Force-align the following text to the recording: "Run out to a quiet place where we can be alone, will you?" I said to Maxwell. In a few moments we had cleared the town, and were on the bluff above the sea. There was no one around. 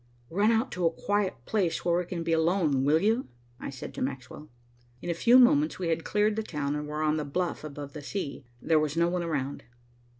"Run 0.31 0.49
out 0.49 0.71
to 0.71 0.85
a 0.87 0.91
quiet 0.91 1.35
place 1.45 1.85
where 1.85 1.97
we 1.99 2.05
can 2.05 2.23
be 2.23 2.33
alone, 2.33 2.83
will 2.83 3.01
you?" 3.03 3.27
I 3.59 3.69
said 3.69 3.93
to 3.93 4.01
Maxwell. 4.01 4.49
In 4.99 5.11
a 5.11 5.13
few 5.13 5.37
moments 5.37 5.77
we 5.77 5.89
had 5.89 6.03
cleared 6.03 6.35
the 6.35 6.41
town, 6.41 6.75
and 6.75 6.87
were 6.87 7.03
on 7.03 7.17
the 7.17 7.23
bluff 7.23 7.63
above 7.63 7.93
the 7.93 8.01
sea. 8.01 8.43
There 8.59 8.79
was 8.79 8.97
no 8.97 9.09
one 9.09 9.21
around. 9.21 9.63